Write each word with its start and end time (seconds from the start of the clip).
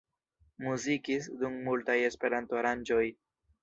Muzikis 0.67 1.29
dum 1.43 1.61
multaj 1.69 2.01
Esperanto-aranĝoj. 2.09 3.09